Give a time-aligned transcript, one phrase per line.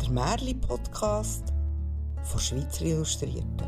[0.00, 1.52] der Märli-Podcast
[2.22, 3.66] von Schweizer Illustrierten.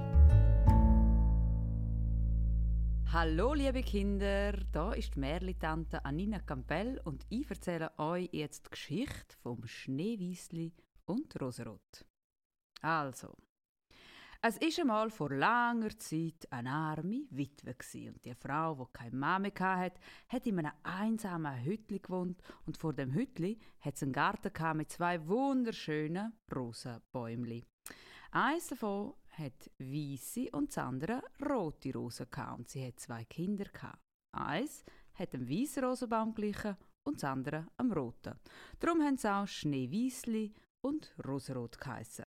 [3.11, 8.71] Hallo liebe Kinder, da ist die Märli-Tante Anina Campbell und ich erzähle euch jetzt die
[8.71, 10.75] Geschichte vom Schneewiesli
[11.07, 12.05] und Rosarot.
[12.83, 13.35] Also,
[14.41, 17.75] es ist einmal vor langer Zeit eine arme Witwe
[18.09, 22.93] und die Frau, die keine Mama hatte, hat in einem einsamen Hütli gewohnt und vor
[22.93, 27.65] dem Hütli hat einen Garten mit zwei wunderschönen Rosenbäumli.
[28.31, 33.67] Eins davon hat weiße und das andere rote Rosen und sie hat zwei Kinder.
[34.33, 38.39] Eins hat einem weißen Rosenbaum glichen und das andere am roten.
[38.79, 42.25] Darum haben sie auch Schneewiesli und Rosenrot geheissen.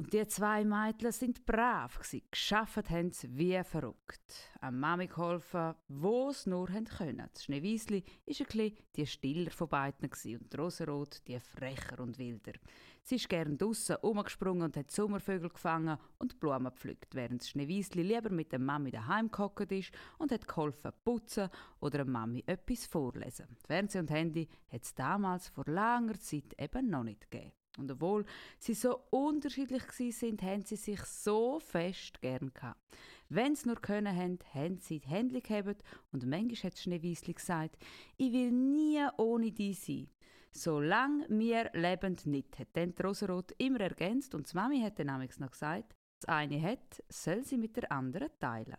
[0.00, 2.00] Und die zwei Mädchen sind brav
[2.30, 4.50] geschafft haben sie wie verrückt.
[4.62, 7.28] Am Mami geholfen, wo es nur haben können.
[7.34, 12.54] Das Schneewiesli ist ein die stiller von beiden und Rosenrot die frecher und wilder.
[13.02, 18.02] Sie ist gern draussen umgesprungen und hat Sommervögel gefangen und Blumen gepflückt, während das Schneewiesli
[18.02, 22.86] lieber mit der Mami daheim gehockt ist und hat geholfen putzen oder der Mami etwas
[22.86, 23.54] vorlesen.
[23.66, 27.52] Fernsehen und Handy hat es damals vor langer Zeit eben noch nicht gegeben.
[27.78, 28.24] Und obwohl
[28.58, 32.80] sie so unterschiedlich sind, haben sie sich so fest gern gehabt.
[33.28, 37.76] Wenn sie nur können haben, haben sie die Hände gehabt und manchmal hat Schneewiesli gesagt,
[38.16, 40.08] ich will nie ohne die sein.
[40.52, 45.06] Solange wir lebend nicht, hat dann die Rosenrot immer ergänzt und die Mami hat dann
[45.06, 48.76] noch gesagt, das eine hat, soll sie mit der anderen teilen.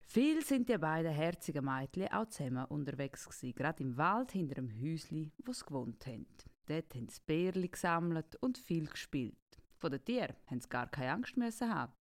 [0.00, 4.70] Viel sind die beiden herzigen Mädchen auch zusammen unterwegs gewesen, gerade im Wald hinter dem
[4.70, 6.26] Häusli, wo sie gewohnt haben.
[6.68, 9.36] Dort haben sie Bärli gesammelt und viel gespielt.
[9.78, 11.92] Von den Tieren haben sie gar keine Angst haben.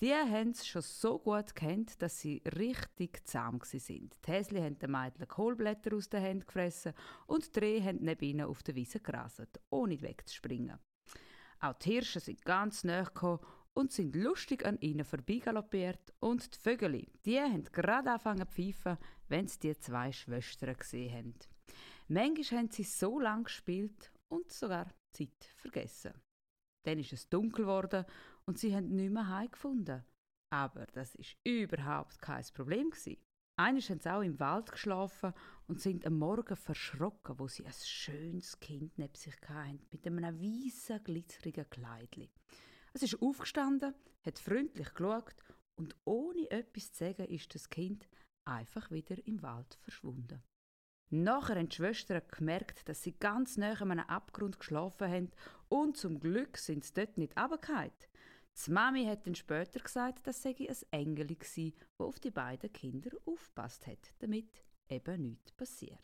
[0.00, 4.16] Die haben sie schon so gut kennt, dass sie richtig zahm sind.
[4.26, 6.94] Die Häsli haben den Mädchen Kohlblätter aus den Händen gefressen
[7.26, 10.78] und die Rehe haben neben ihnen auf der Wiese gerasselt, ohne wegzuspringen.
[11.60, 13.40] Auch die Hirsche sind ganz nahe gekommen
[13.74, 18.98] und sind lustig an ihnen vorbeigaloppiert und die Vögel, die haben gerade angefangen zu pfeifen,
[19.28, 21.34] wenn sie die zwei Schwestern gesehen haben.
[22.12, 26.12] Manchmal haben sie so lange gespielt und sogar die Zeit vergessen.
[26.84, 28.04] Dann ist es dunkel geworden
[28.46, 30.04] und sie haben nicht mehr heimgefunden.
[30.52, 33.16] Aber das ist überhaupt kein Problem gewesen.
[33.56, 35.32] Eines haben sie auch im Wald geschlafen
[35.68, 40.40] und sind am Morgen verschrocken, wo sie ein schönes Kind neben sich hatten, mit einem
[40.40, 42.32] weißen, glitzerigen Kleidli.
[42.92, 43.94] Es ist aufgestanden,
[44.24, 45.36] hat freundlich geschaut
[45.76, 48.08] und ohne etwas zu sagen ist das Kind
[48.44, 50.42] einfach wieder im Wald verschwunden.
[51.12, 55.30] Nachher haben die Schwestern gemerkt, dass sie ganz nah an einem Abgrund geschlafen haben
[55.68, 57.90] und zum Glück sind sie dort nicht runtergefallen.
[58.66, 61.36] Die Mami hat dann später gesagt, dass sie ein Engel war,
[61.98, 65.98] der auf die beiden Kinder aufpasst hat, damit eben nichts passiert.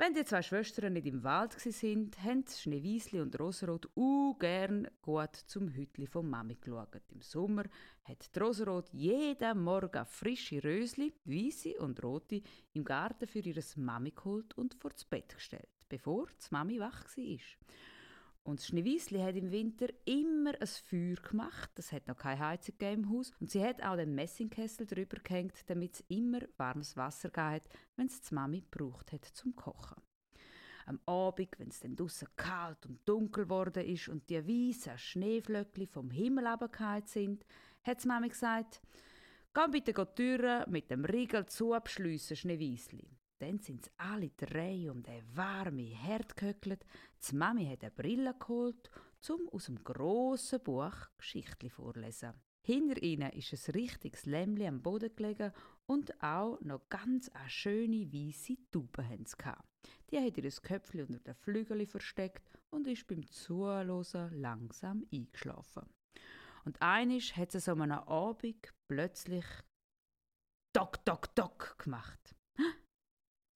[0.00, 5.36] Wenn die zwei Schwestern nicht im Wald sind, haben Schneewiesli und Rosenrot u gern gut
[5.36, 7.02] zum Hütli von Mami geschaut.
[7.10, 7.64] Im Sommer
[8.04, 12.40] hat Rosenrot jeden Morgen frische Rösli, weiße und rote,
[12.72, 17.04] im Garten für ihre Mami geholt und vor das Bett gestellt, bevor die Mami wach
[17.04, 17.38] war.
[18.42, 21.70] Und das Schneewiesli hat im Winter immer ein Feuer gemacht.
[21.74, 23.32] Das hat noch keine Heizung im Haus.
[23.38, 27.62] Und sie hat auch den Messingkessel drüber gehängt, damit es immer warmes Wasser gab,
[27.96, 30.02] wenn es die Mami gebraucht hat zum Kochen.
[30.86, 35.86] Am Abend, wenn es dann draussen kalt und dunkel geworden ist und die weißen Schneeflöckchen
[35.86, 37.44] vom Himmel abgefallen sind,
[37.84, 38.80] hat die Mami gesagt,
[39.52, 44.90] «Geh bitte die Türen mit dem Riegel zu abschliessen, Schneewiesli.» Dann sind sie alle drei
[44.90, 46.84] um den warmen Herd gehöckelt.
[47.26, 48.90] Die Mami hat eine Brille geholt,
[49.28, 52.34] um aus dem grossen Buch Geschichten vorzulesen.
[52.62, 55.52] Hinter ihnen ist ein richtiges Lämmli am Boden gelegen
[55.86, 59.36] und auch noch ganz eine schöne weiße Taube haben sie
[60.10, 65.88] Die hat ihr Köpfchen unter den Flügeln versteckt und ist beim Zuhören langsam eingeschlafen.
[66.66, 69.46] Und einisch hat sie an einem Abend plötzlich
[70.74, 72.36] Dock, Dock, Dock gemacht.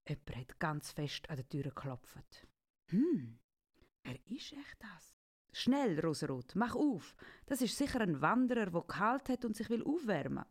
[0.08, 2.46] Jemand hat ganz fest an der Tür geklopft.
[2.90, 3.38] Hm,
[4.02, 5.16] wer ist echt das?
[5.52, 7.14] Schnell, Rosenrot, mach auf.
[7.46, 10.44] Das ist sicher ein Wanderer, der kalt hat und sich will aufwärmen.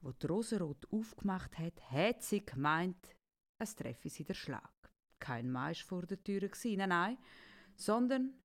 [0.00, 3.16] Wo die Rosenrot aufgemacht hat, hat sie gemeint,
[3.60, 4.72] es treffe sie der Schlag.
[5.18, 7.18] Kein Mensch vor der Tür nein, nein,
[7.76, 8.40] sondern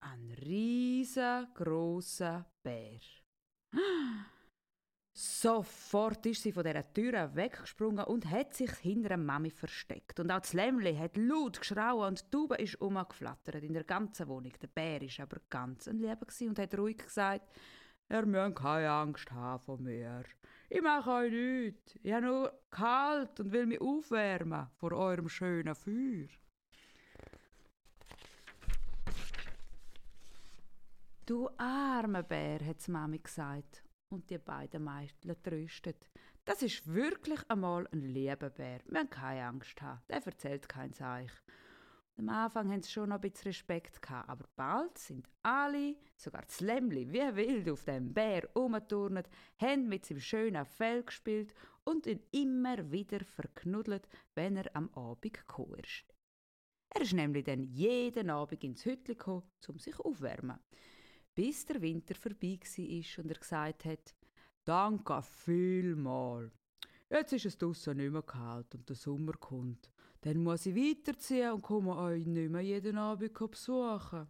[0.00, 3.00] ein riesengroßer Bär.
[5.14, 10.18] Sofort ist sie von dieser Tür weggesprungen und hat sich hinter der Mami versteckt.
[10.20, 14.26] Und auch das Lämmli hat laut geschrauen und die Taube ist umgeflattert in der ganzen
[14.28, 14.52] Wohnung.
[14.62, 17.46] Der Bär ist aber ganz ein Lieber und hat ruhig gesagt,
[18.08, 20.24] er müsst keine Angst haben von mir.
[20.70, 21.98] Ich mache euch nichts.
[22.02, 26.28] Ich habe nur kalt und will mich aufwärmen vor eurem schönen Feuer.
[31.26, 33.81] Du armer Bär, hat Mami gesagt
[34.12, 36.10] und die beiden Mädchen tröstet.
[36.44, 38.80] Das ist wirklich einmal ein lieber Bär.
[38.86, 40.02] Wir haben keine Angst haben.
[40.08, 41.30] Der erzählt kein Zeich.
[42.18, 46.42] Am Anfang haben sie schon noch ein bisschen Respekt gehabt, aber bald sind alle, sogar
[46.42, 49.28] das Lämmli, wie wild auf dem Bär umgeturnt,
[49.58, 51.54] haben mit seinem schönen Fell gespielt
[51.84, 56.04] und ihn immer wieder verknuddelt, wenn er am Abend gekommen ist.
[56.94, 60.58] Er ist nämlich dann jeden Abend ins Hütli gekommen, um sich aufwärmen.
[61.34, 64.14] Bis der Winter vorbei war und er gesagt hat,
[64.64, 66.52] Danke vielmal.
[67.10, 69.90] Jetzt ist es draussen nicht mehr kalt und der Sommer kommt.
[70.20, 74.28] Dann muss ich weiterziehen und komme euch nicht mehr jeden Abend besuchen.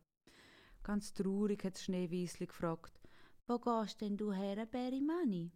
[0.83, 2.99] Ganz traurig hat Schneewiesli gefragt.
[3.47, 5.53] Wo gehst denn du her, Berimani?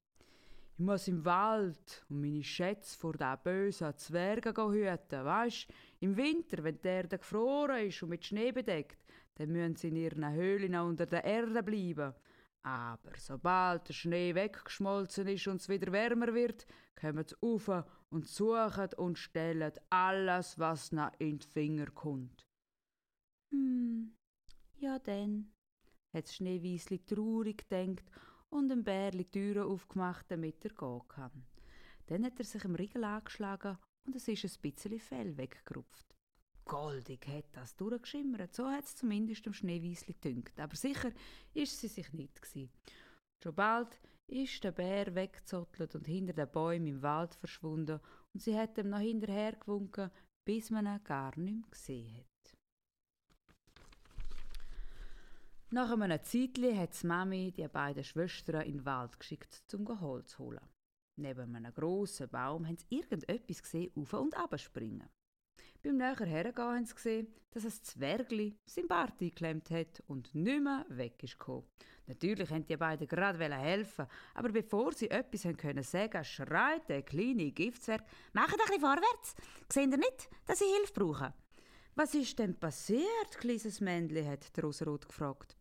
[0.79, 5.25] Ich muss im Wald und meine Schätze vor den bösen Zwergen hüten.
[5.25, 5.69] Weisst,
[6.01, 9.05] im Winter, wenn die Erde gefroren ist und mit Schnee bedeckt,
[9.37, 12.15] dann müssen sie in ihren Höhlen unter der Erde bleiben.
[12.63, 16.67] Aber sobald der Schnee weggeschmolzen ist und es wieder wärmer wird,
[17.01, 22.47] kommen sie rauf und suchen und stellen alles, was nach in die Finger kommt.
[23.53, 24.17] Hm,
[24.79, 25.53] ja denn,
[26.13, 28.11] hat Schneewiesli traurig gedacht
[28.49, 31.47] und dem Bärli die Türe aufgemacht, damit er gehen kann.
[32.07, 36.15] Dann hat er sich im Riegel angeschlagen und es ist ein bisschen Fell weggerupft.
[36.65, 40.59] Goldig hat das durchgeschimmert, so hat es zumindest dem Schneewiesli gedünkt.
[40.59, 41.13] Aber sicher
[41.55, 42.71] ist sie sich nicht gewesen.
[43.43, 48.01] Schon bald ist der Bär weggezottelt und hinter den Bäumen im Wald verschwunden
[48.33, 50.11] und sie hat ihm noch hinterher gewunken,
[50.45, 52.27] bis man ihn gar nicht mehr gesehen hat.
[55.71, 60.39] Nach einem Zeitli hat Mami die beiden Schwestern in den Wald geschickt, um Holz zu
[60.39, 60.76] holen.
[61.17, 65.09] Neben einem grossen Baum haben sie irgendetwas gesehen, auf und abspringen.
[65.83, 70.63] Beim näher hergehen haben sie gesehen, dass ein Zwergli sein Bart eingeklemmt hat und nicht
[70.63, 71.37] mehr weg ist.
[72.07, 77.03] Natürlich wollten die beiden gerade helfen, aber bevor sie etwas haben können sagen, schreit der
[77.03, 79.35] kleine Giftzwerg, «Macht ein bisschen vorwärts!
[79.73, 81.35] Seht ihr nicht, dass ich Hilfe brauche?»
[81.95, 85.57] «Was ist denn passiert, kleines Männchen?» hat Rosenrot gefragt.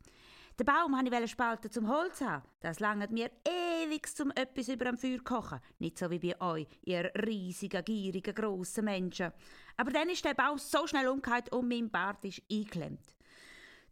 [0.58, 2.48] Den Baum wollte ich spalten zum Holz haben.
[2.62, 5.60] Das langt mir ewig zum etwas über dem Feuer kochen.
[5.80, 9.34] Nicht so wie bei euch, ihr riesigen, gierigen, grossen Menschen.
[9.76, 13.18] Aber dann ist der Baum so schnell umgekehrt und mein Bart ist eingeklemmt.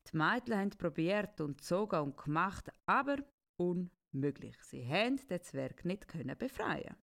[0.09, 3.17] Die Mädchen haben probiert und gezogen und gemacht, aber
[3.57, 4.55] unmöglich.
[4.63, 6.95] Sie haben den Zwerg nicht können befreien.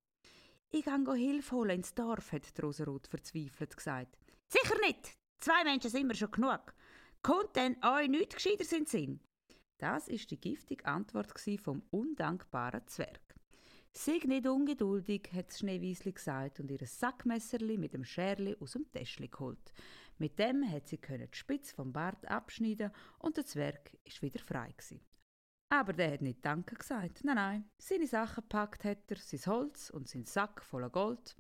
[0.72, 4.18] Ich kann Hilfe holen ins Dorf, hat Rosenrot verzweifelt gesagt.
[4.48, 5.18] Sicher nicht!
[5.40, 6.74] Zwei Menschen sind mir schon genug.
[7.22, 9.20] Kommt denn euch nichts gescheiter in den Sinn?
[9.80, 11.34] Das ist die giftige Antwort
[11.64, 13.22] vom undankbaren Zwerg.
[13.94, 19.30] Sei nicht ungeduldig, hat Schneewiesli gesagt und ihr Sackmesserli mit dem Scherli aus dem Täschli
[19.30, 19.72] geholt.
[20.18, 24.70] Mit dem hat sie die Spitze vom Bart abschneiden und der Zwerg ist wieder frei
[24.72, 25.00] gewesen.
[25.70, 27.24] Aber der hat nicht Danke gesagt.
[27.24, 27.70] Nein, nein.
[27.78, 31.38] Seine Sachen packt hat er, sein Holz und seinen Sack voller Gold.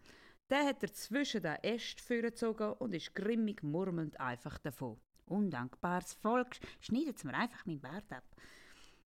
[0.49, 4.97] Der hat er zwischen den Ästen vorgezogen und ist grimmig murmelnd einfach davon
[5.29, 8.25] undankbares Volk, schneidet es mir einfach meinen Bart ab.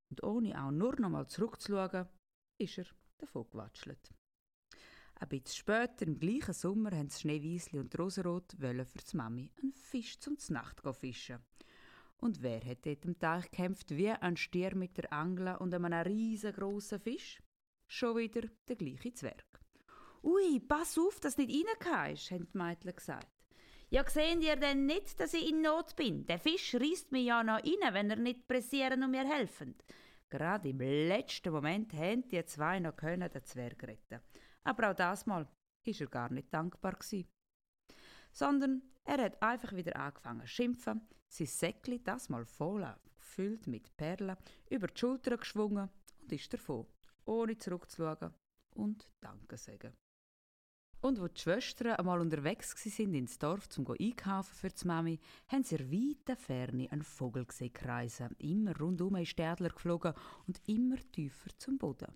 [0.10, 2.08] Und ohne auch nur noch mal zurückzuschauen,
[2.60, 2.86] ist er
[3.18, 4.12] davon gewatschelt.
[5.16, 10.20] Ein bisschen später, im gleichen Sommer, haben Schneewiesli und Rosenrot für die Mami einen Fisch
[10.20, 11.40] zum Znacht fischen.
[12.18, 15.94] Und wer hat dort im Teich gekämpft wie ein Stier mit der Angel und einem
[15.94, 17.42] riesengroßen Fisch?
[17.88, 19.60] Schon wieder der gleiche Zwerg.
[20.24, 23.43] Ui, pass auf, dass du nicht reingehst, haben die Mädchen gesagt.
[23.94, 26.26] Ja, sehen ihr denn nicht, dass ich in Not bin?
[26.26, 29.76] Der Fisch reißt mich ja noch rein, wenn er nicht pressieren und mir helfen.
[30.32, 34.20] Gerade im letzten Moment haben die zwei noch können den Zwerg retten.
[34.64, 35.48] Aber auch das Mal
[35.86, 37.30] ist er gar nicht dankbar gewesen.
[38.32, 43.96] Sondern er hat einfach wieder angefangen zu schimpfen, sein Säckli, das mal voll gefüllt mit
[43.96, 44.38] Perlen,
[44.72, 46.88] über die Schulter geschwungen und ist davon,
[47.26, 48.34] ohne zurückzuschauen
[48.74, 49.94] und Danke sagen.
[51.04, 55.20] Und wo die Schwestern einmal unterwegs sind ins Dorf zum einkaufen für die Mami,
[55.50, 57.74] haben sie in weiter Ferne einen Vogel gesehen.
[58.40, 60.14] Immer rundum ist der Adler geflogen
[60.48, 62.08] und immer tiefer zum Boden.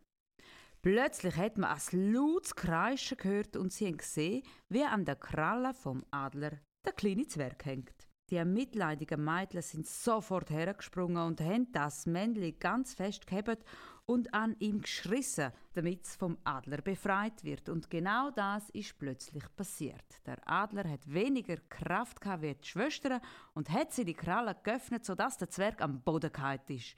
[0.81, 5.73] Plötzlich hat man ein lautes Kreischen gehört und sie haben gesehen, wie an der Kralle
[5.73, 8.07] vom Adler der kleine Zwerg hängt.
[8.29, 13.65] Die mitleidigen Mädchen sind sofort hergesprungen und haben das Männchen ganz fest gehabt
[14.07, 17.69] und an ihm geschrissen, damit es vom Adler befreit wird.
[17.69, 20.05] Und genau das ist plötzlich passiert.
[20.25, 23.21] Der Adler hat weniger Kraft gehabt wie die Schwestern
[23.53, 26.95] und hat sie die Krallen geöffnet, sodass der Zwerg am Boden gehalten ist.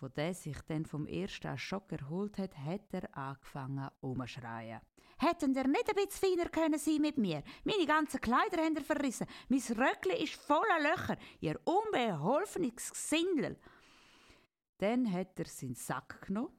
[0.00, 4.80] Wo der sich dann vom ersten Schock erholt hat, hat er angefangen umzuschreien.
[5.18, 7.42] Hätten ihr nicht ein bisschen feiner können sein mit mir?
[7.64, 9.26] Meine ganzen Kleider haben ihr verrissen.
[9.48, 11.16] Mein Röckli ist voller Löcher.
[11.40, 13.58] Ihr unbeholfenes Gesindel.
[14.78, 16.58] Dann hat er seinen Sack genommen.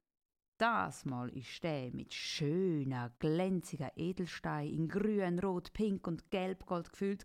[0.58, 7.24] Das Mal ist der mit schönen, glänzigen Edelsteinen in grün, rot, pink und gelb-gold gefüllt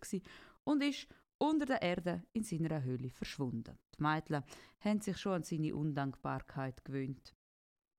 [0.63, 3.77] und ist unter der Erde in seiner Höhle verschwunden.
[3.97, 4.43] Die Mädchen
[4.79, 7.35] haben sich schon an seine Undankbarkeit gewöhnt.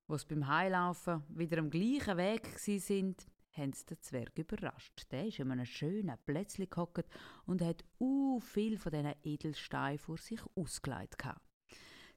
[0.08, 5.06] Wo sie beim Heilaufen wieder am gleichen Weg sind, haben sie den Zwerg überrascht.
[5.10, 7.08] Der ist in einem schönen Plätzchen gehockt
[7.44, 11.22] und hat u viel von diesen Edelsteinen vor sich ausgelegt.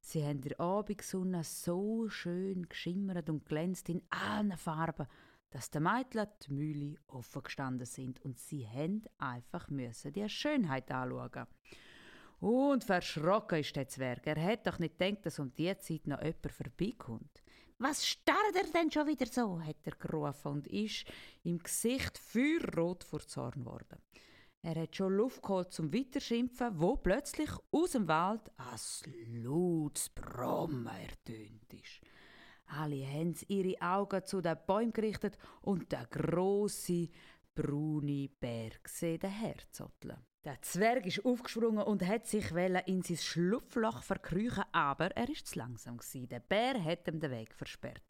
[0.02, 5.08] Sie haben der Abendsonne so schön geschimmert und glänzt in allen Farben,
[5.50, 10.92] dass der Mädchen die Mühle offen gestanden sind und sie haben einfach müssen die Schönheit
[10.92, 11.48] anschauen.
[12.40, 14.26] Und verschrocken ist der Zwerg.
[14.26, 17.44] Er hat doch nicht gedacht, dass um diese Zeit noch jemand vorbeikommt.
[17.80, 19.62] Was starrt er denn schon wieder so?
[19.62, 21.06] hat er gerufen und ist
[21.44, 24.02] im Gesicht feuerrot vor Zorn geworden.
[24.62, 30.88] Er hat schon Luft geholt zum Weiterschimpfen, wo plötzlich aus dem Wald ein lautes Brummen
[30.88, 32.02] ertönt ist.
[32.66, 37.08] Alle haben ihre Augen zu den Bäumen gerichtet und der große
[37.56, 40.18] braune Bär gesehen daherzotteln.
[40.44, 45.60] Der Zwerg ist aufgesprungen und hat sich in sein Schlupfloch verkrüchen, aber er ist zu
[45.60, 46.00] langsam.
[46.14, 48.04] Der Bär hat ihm den Weg versperrt.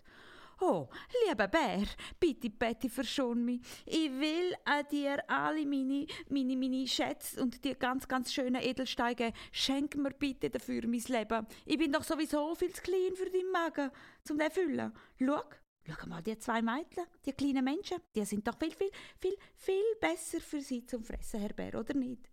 [0.62, 0.90] Oh,
[1.26, 1.86] lieber Bär,
[2.20, 3.62] bitte, bitte verschon mich.
[3.86, 9.32] Ich will an dir alle meine, meine, meine Schätze und die ganz, ganz schönen Edelsteine
[9.54, 11.48] Schenk mir bitte dafür mein Leben.
[11.66, 13.90] Ich bin doch sowieso viel zu klein für deinen Magen,
[14.26, 14.92] zum den füllen.
[15.18, 15.44] Schau,
[15.86, 19.96] schau mal, die zwei Mädchen, die kleinen Menschen, die sind doch viel, viel, viel, viel
[20.02, 22.30] besser für sie zum Fressen, Herr Bär, oder nicht?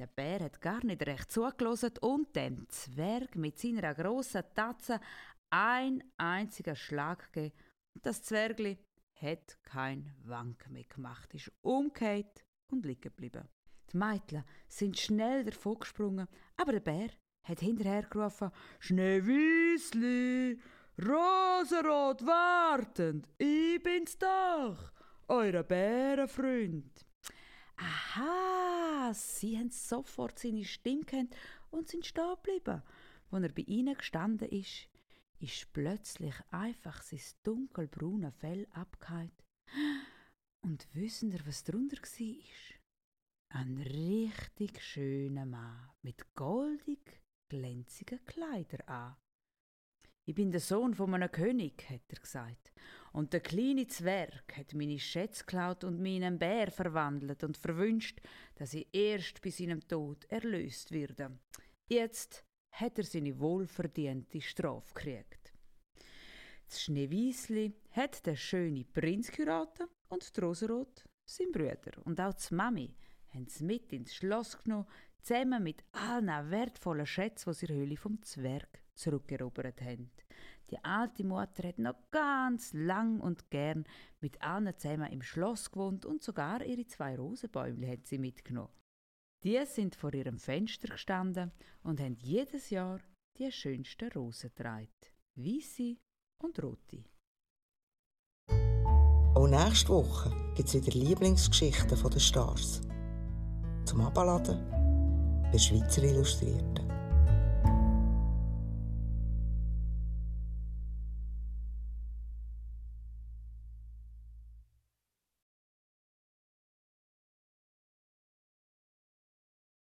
[0.00, 4.98] Der Bär hat gar nicht recht zugelassen und dem Zwerg mit seiner grossen Tatze
[5.50, 7.54] ein einziger Schlag gegeben
[7.94, 8.78] und das Zwergli
[9.20, 13.48] hat kein Wank mehr gemacht, ist umgekehrt und liegen geblieben.
[13.92, 17.10] Die Mädchen sind schnell davon gesprungen, aber der Bär
[17.42, 20.60] hat hinterher gerufen, Schneewiesli,
[20.98, 24.92] Rosenrot wartend, ich bin's doch,
[25.28, 27.04] euer Bärenfreund.
[27.76, 31.34] Aha, sie haben sofort seine Stimme kennt
[31.70, 32.82] und sind stehen geblieben.
[33.30, 34.89] Als er bei ihnen gestanden ist,
[35.40, 39.44] ist plötzlich einfach sein dunkelbraune Fell abgehakt.
[40.62, 42.80] Und wissen ihr, was drunter war?
[43.52, 49.16] Ein richtig schöner Mann mit goldig glänzigen Kleidern an.
[50.28, 52.72] Ich bin der Sohn von einem König, hat er gesagt.
[53.12, 58.20] Und der kleine Zwerg hat meine Schätze geklaut und meinen Bär verwandelt und verwünscht,
[58.54, 61.36] dass ich erst bis seinem Tod erlöst werde.
[61.90, 65.52] Jetzt hat er seine wohlverdiente Strafe gekriegt.
[66.68, 71.92] Das Schneewiesli hat der schöne Prinz geheiratet und die Rosenrot sein Brüder.
[72.04, 72.94] Und auch die Mami
[73.34, 74.86] haben sie mit ins Schloss genommen,
[75.20, 80.10] zusammen mit allen wertvollen Schätzen, die sie in der Höhle vom Zwerg zurückerobert haben.
[80.70, 83.84] Die alte Mutter hat noch ganz lang und gern
[84.20, 88.70] mit allen zusammen im Schloss gewohnt und sogar ihre zwei Rosenbäume hat sie mitgenommen.
[89.42, 91.50] Die sind vor ihrem Fenster gestanden
[91.82, 93.00] und haben jedes Jahr
[93.38, 94.88] die schönsten Rosen getragen.
[95.34, 95.96] Weisse
[96.42, 97.04] und rote.
[99.34, 102.82] Auch nächste Woche gibt es wieder Lieblingsgeschichten der Stars.
[103.86, 104.58] Zum Abladen
[105.50, 106.89] bei Schweizer Illustrierten.